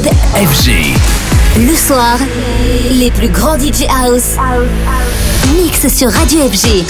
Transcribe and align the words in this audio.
Club 0.00 0.14
FG. 0.34 0.94
Le 1.56 1.74
soir, 1.74 2.18
les 2.92 3.10
plus 3.10 3.28
grands 3.28 3.58
DJ 3.58 3.84
House 3.88 4.36
mix 5.54 5.94
sur 5.94 6.10
Radio 6.10 6.48
FG. 6.48 6.84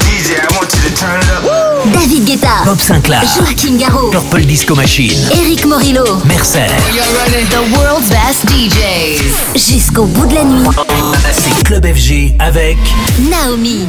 DJ, 0.00 0.30
I 0.30 0.54
want 0.54 0.68
you 0.72 0.88
to 0.88 0.94
turn 0.96 1.20
it 1.20 1.28
up. 1.30 1.92
David 1.92 2.24
Guetta, 2.24 2.64
Bob 2.64 2.80
Sinclair. 2.80 3.22
Joachim 3.36 3.76
Garraud, 3.76 4.10
Purple 4.10 4.46
Disco 4.46 4.74
Machine. 4.74 5.18
Eric 5.32 5.66
Morillo, 5.66 6.22
Mercer. 6.24 6.68
The 7.50 7.76
world's 7.76 8.08
best 8.08 8.46
DJs. 8.46 9.58
jusqu'au 9.58 10.04
bout 10.04 10.26
de 10.26 10.34
la 10.34 10.44
nuit. 10.44 10.68
C'est 11.32 11.64
Club 11.64 11.86
FG 11.86 12.34
avec 12.38 12.78
Naomi, 13.18 13.86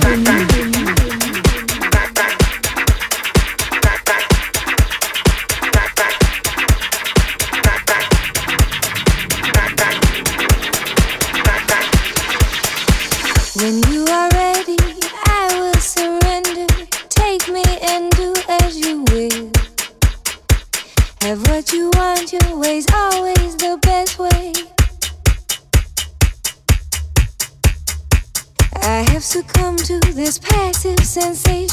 passive 31.15 31.64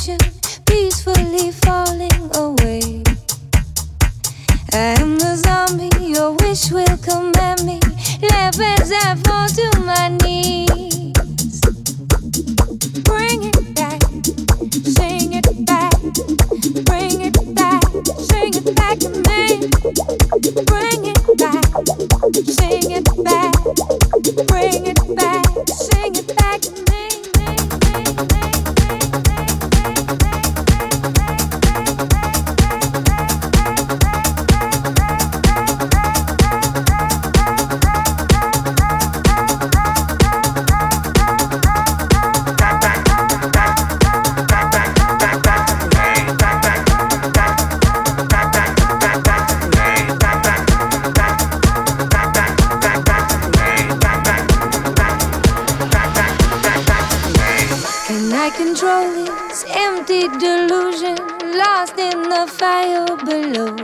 empty 60.23 60.39
delusion 60.39 61.17
lost 61.57 61.99
in 61.99 62.23
the 62.29 62.47
fire 62.47 63.07
below? 63.25 63.77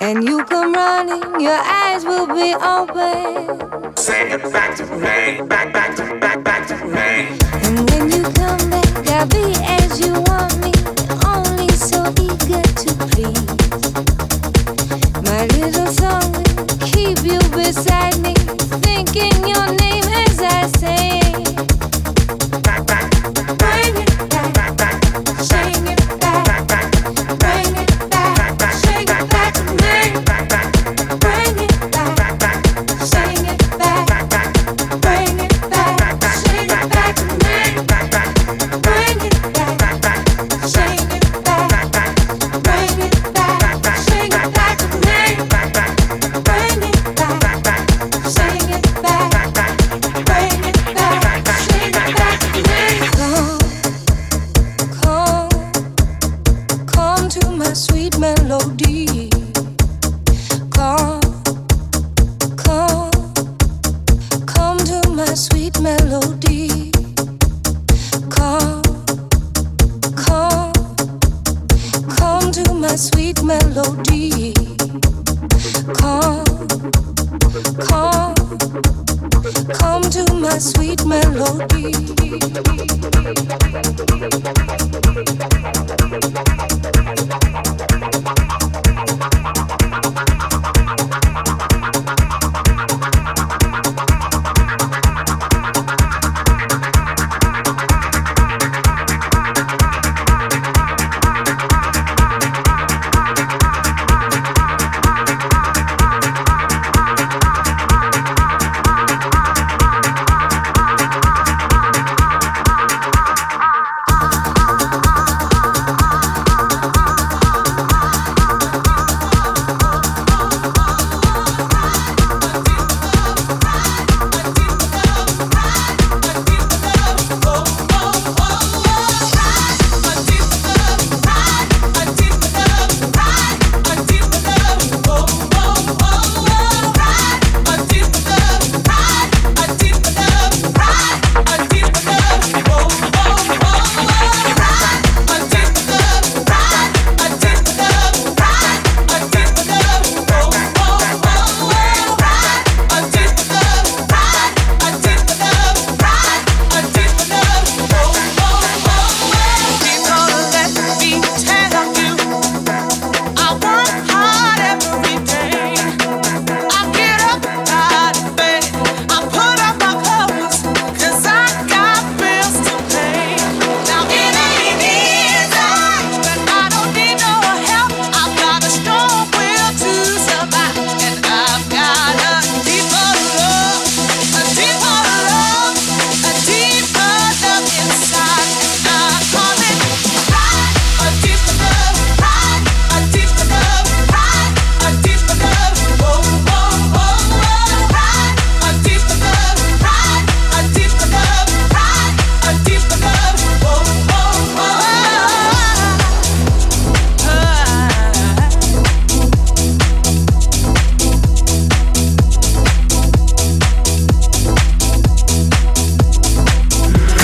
And 0.00 0.24
you 0.24 0.44
come 0.44 0.72
running, 0.72 1.40
your 1.40 1.56
eyes 1.56 2.04
will 2.04 2.26
be 2.26 2.54
open. 2.54 3.96
Say 3.96 4.30
it 4.32 4.42
back 4.52 4.76
to 4.76 4.84
me. 4.84 5.46
Back, 5.46 5.72
back 5.72 5.96
to, 5.96 6.18
back, 6.20 6.44
back 6.44 6.66
to 6.68 6.76
me. 6.84 7.38
And 7.64 7.90
when 7.90 8.10
you 8.10 8.22
come 8.22 8.70
back, 8.70 9.08
I'll 9.08 9.26
be 9.26 9.54
as 9.64 10.00
you 10.00 10.12
want 10.12 10.54
me, 10.64 10.72
only 11.26 11.68
so 11.70 12.04
eager 12.20 12.62
to 12.82 12.90
please. 13.10 13.46
My 15.22 15.46
little 15.58 15.86
song 15.86 16.32
will 16.32 16.78
keep 16.80 17.18
you 17.24 17.40
beside 17.50 18.18
me, 18.20 18.34
thinking 18.84 19.48
your 19.48 19.66
name 19.76 20.04
as 20.04 20.40
I 20.40 20.66
sing. 20.78 20.95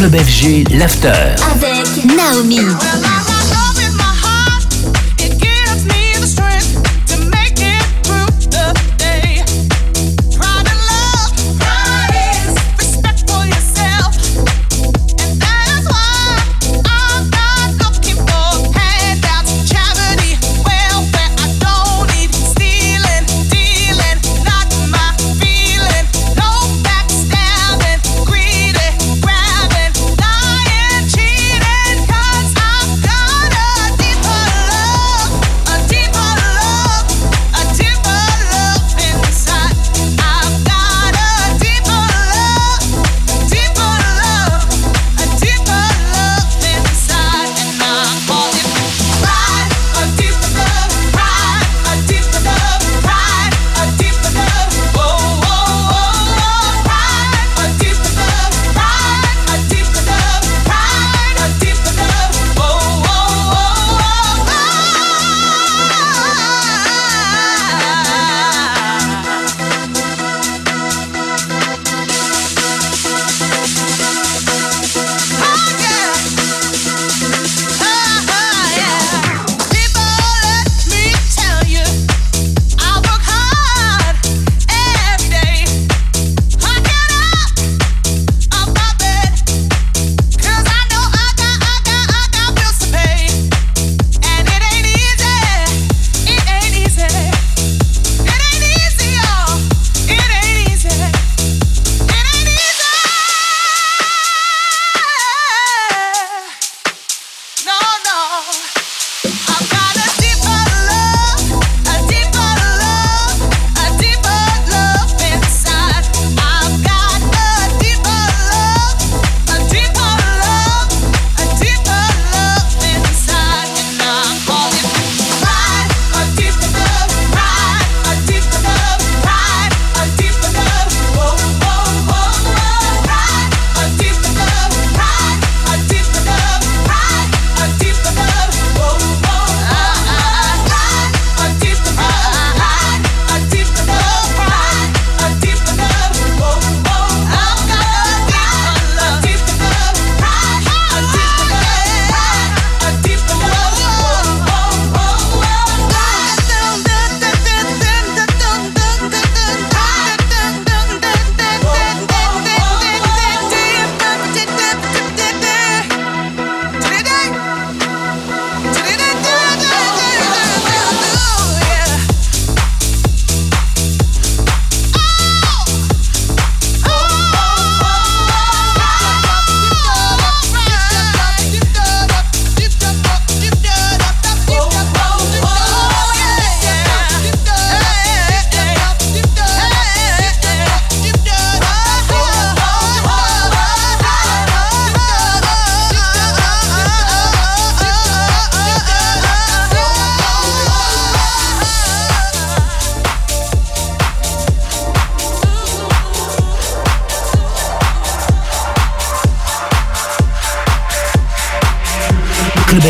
Club 0.02 0.16
FG, 0.16 0.64
l'after. 0.72 1.36
Avec 1.52 2.04
Naomi. 2.04 2.58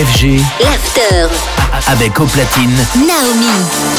L'after. 0.05 1.29
Avec 1.87 2.19
au 2.19 2.25
platine. 2.25 2.75
Naomi. 2.97 3.92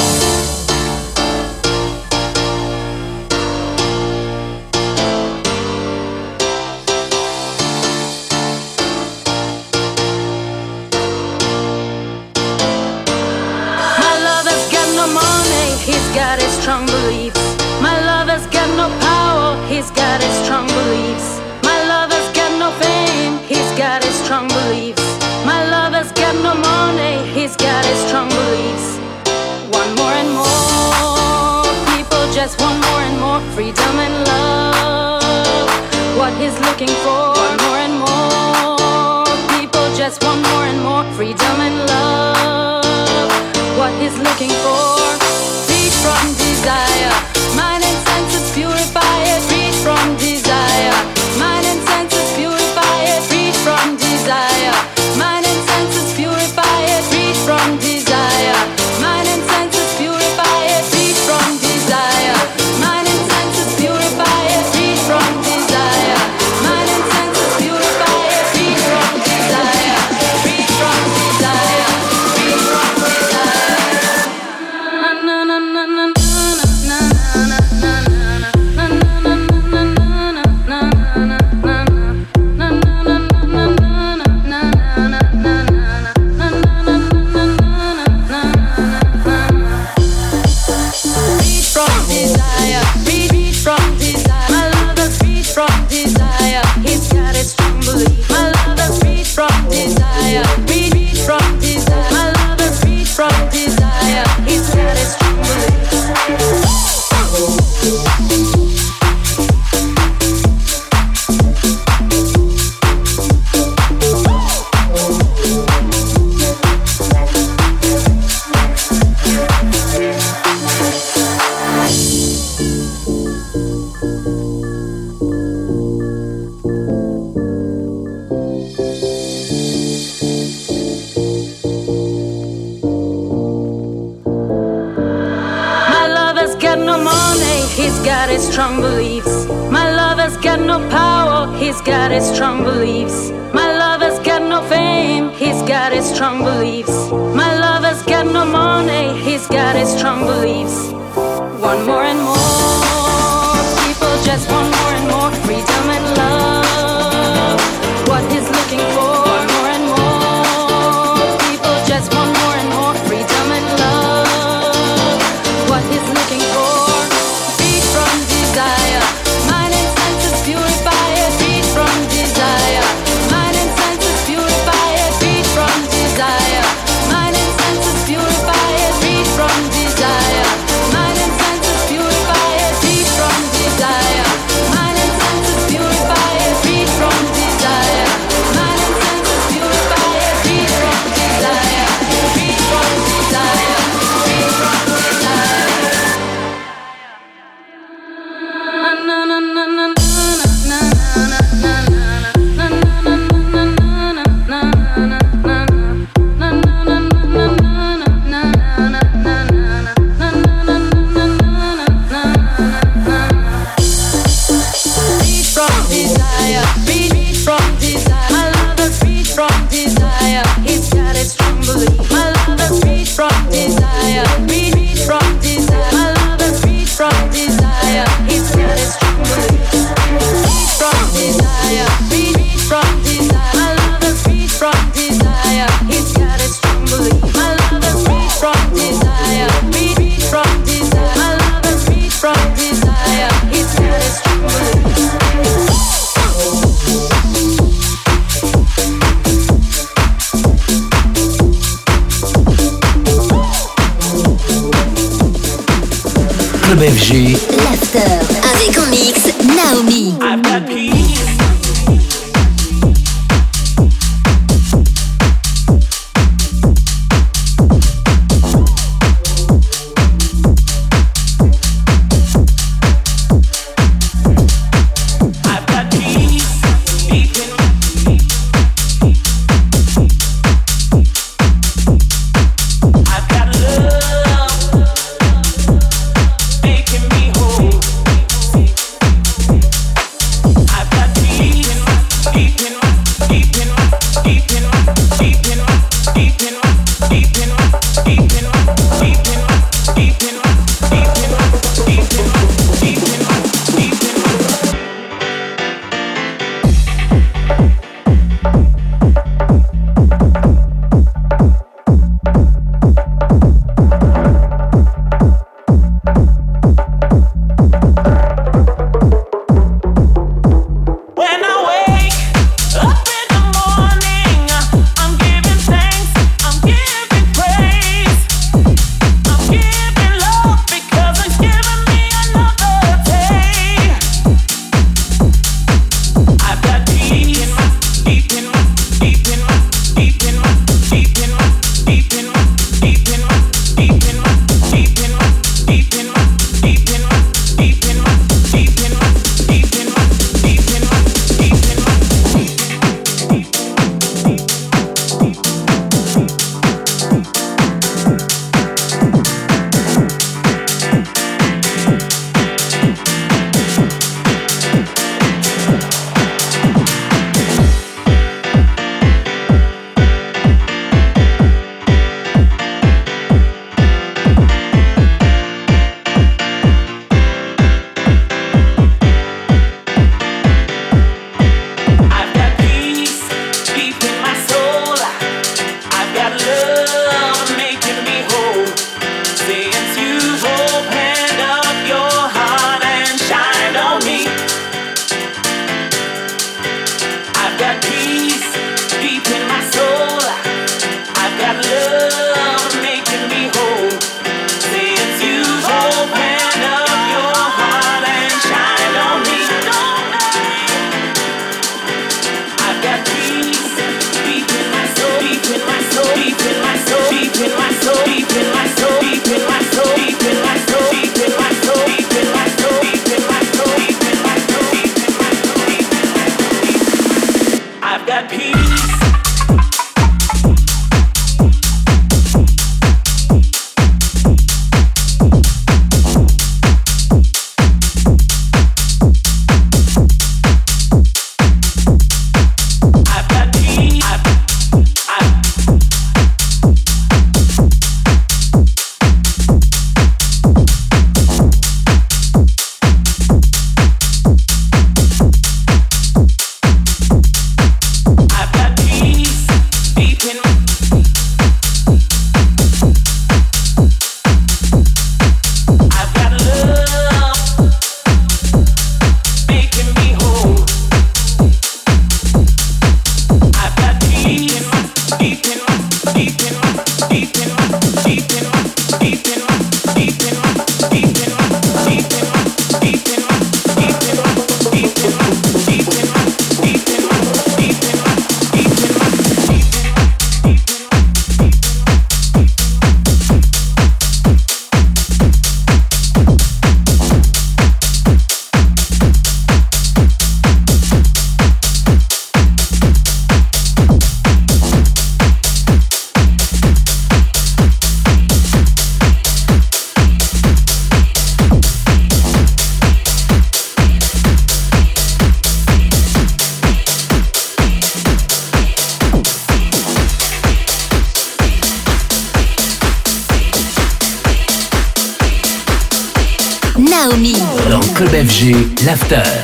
FG, 529.14 529.43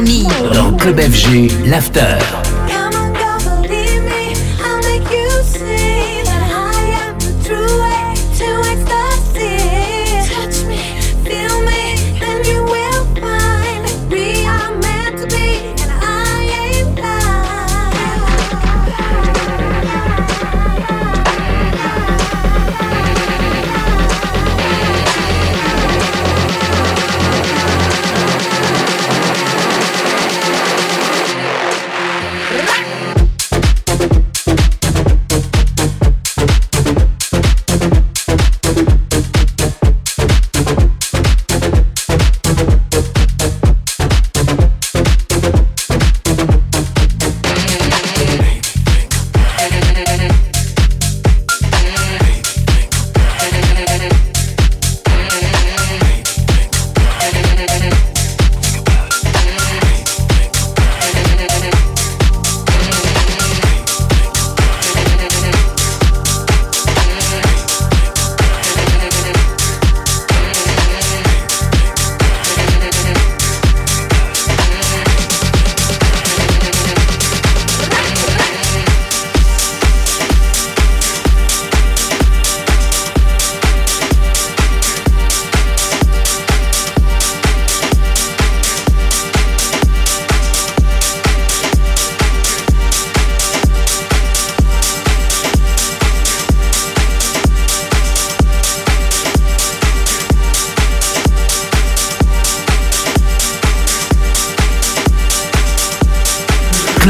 Naomi. 0.00 0.26
Dans 0.54 0.72
Club 0.76 1.00
FG, 1.00 1.50
l'after. 1.66 2.39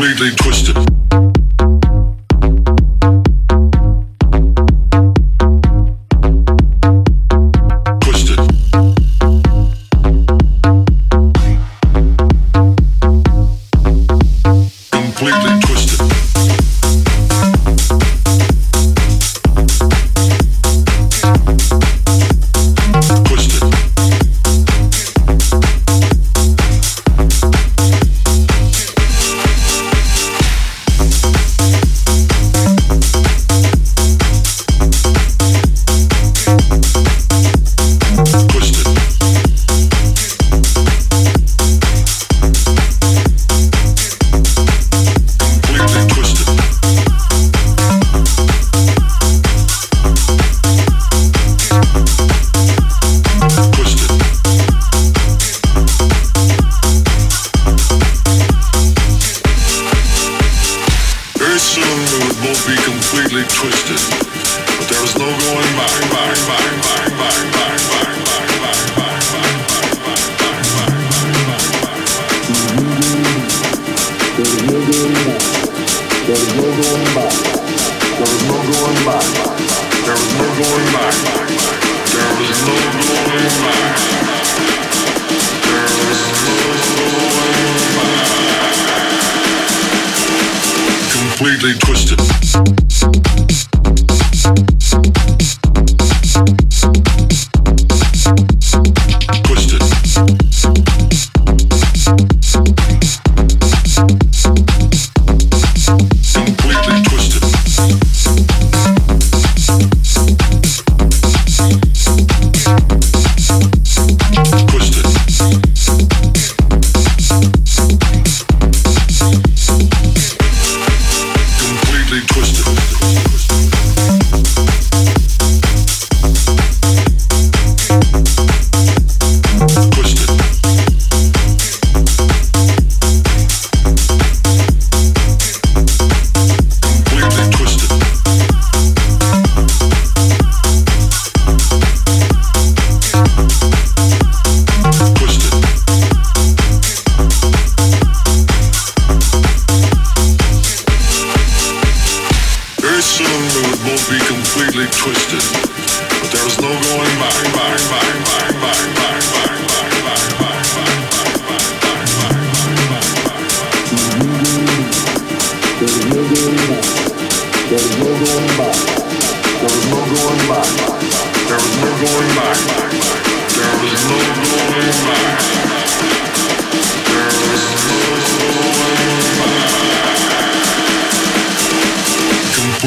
Completely 0.00 0.34
twisted. 0.36 1.29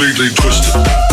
Completely 0.03 0.35
twisted. 0.35 1.12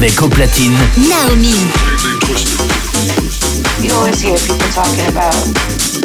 Avec 0.00 0.22
au 0.22 0.28
platine 0.28 0.72
Naomi. 0.96 1.54
You 3.82 3.92
always 3.92 4.18
hear 4.22 4.38
people 4.38 4.66
talking 4.72 5.06
about 5.08 5.34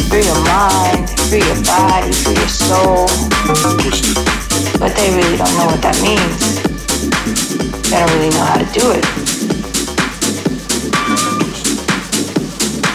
free 0.10 0.26
your 0.26 0.36
mind, 0.44 1.10
free 1.30 1.40
your 1.40 1.56
body, 1.64 2.12
free 2.12 2.36
your 2.36 2.50
soul, 2.50 3.08
but 4.80 4.94
they 4.98 5.16
really 5.16 5.38
don't 5.38 5.56
know 5.56 5.68
what 5.68 5.82
that 5.82 5.98
means. 6.02 6.60
They 7.90 7.96
don't 7.96 8.12
really 8.16 8.32
know 8.32 8.44
how 8.44 8.58
to 8.58 8.68
do 8.78 8.92
it. 8.92 9.06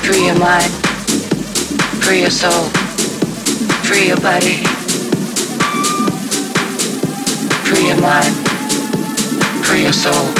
Free 0.05 0.27
your 0.27 0.39
mind, 0.39 0.71
free 2.05 2.21
your 2.21 2.31
soul, 2.31 2.69
free 3.89 4.09
your 4.09 4.21
body, 4.21 4.61
free 7.65 7.87
your 7.89 8.01
mind, 8.03 8.37
free 9.65 9.85
your 9.85 9.95
soul. 9.95 10.40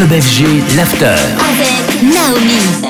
Club 0.00 0.18
FG, 0.18 0.76
l'after. 0.76 1.14
Avec 1.38 2.02
Naomi. 2.02 2.89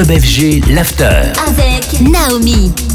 Club 0.00 0.18
FG, 0.18 0.62
l'after. 0.72 1.30
Avec 1.46 2.00
Naomi. 2.00 2.89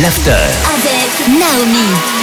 L'after. 0.00 0.32
Avec 0.64 1.28
Naomi. 1.28 2.15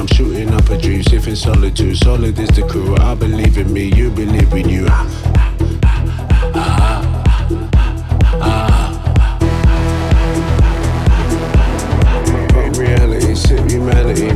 I'm 0.00 0.06
shooting 0.06 0.48
up 0.54 0.66
a 0.70 0.78
dream, 0.78 1.02
sipping 1.02 1.36
solitude. 1.36 1.94
Solid 1.98 2.38
is 2.38 2.48
the 2.56 2.66
crew. 2.66 2.96
I 2.96 3.14
believe 3.14 3.58
in 3.58 3.70
me, 3.70 3.92
you 3.94 4.10
believe 4.10 4.50
in 4.54 4.66
you. 4.66 4.86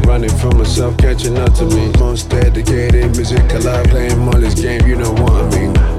Running 0.06 0.28
from 0.36 0.58
myself, 0.58 0.98
catching 0.98 1.38
up 1.38 1.54
to 1.54 1.64
me. 1.64 1.90
Most 1.98 2.28
dedicated 2.28 3.16
music 3.16 3.50
alive, 3.54 3.86
playing 3.86 4.18
Molly's 4.18 4.54
game, 4.54 4.86
you 4.86 4.96
know 4.96 5.12
what 5.12 5.32
I 5.32 5.58
mean. 5.58 5.93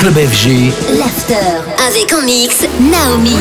Club 0.00 0.14
FG. 0.14 0.72
L'after 0.98 1.34
avec 1.86 2.14
en 2.14 2.22
mix 2.24 2.66
Naomi. 2.80 3.36